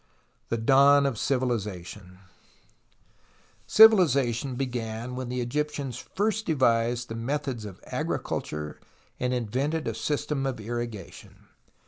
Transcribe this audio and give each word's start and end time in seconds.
The 0.49 0.57
Dawn 0.57 1.05
of 1.05 1.19
Civilization 1.19 2.17
Civilization 3.67 4.55
began 4.55 5.15
when 5.15 5.29
the 5.29 5.41
Egyptians 5.41 5.95
first 5.97 6.47
devised 6.47 7.07
the 7.07 7.13
methods 7.15 7.65
of 7.65 7.79
agriculture 7.85 8.79
and 9.19 9.31
in 9.31 9.45
vented 9.47 9.87
a 9.87 9.93
system 9.93 10.47
of 10.47 10.59
irrigation. 10.59 11.45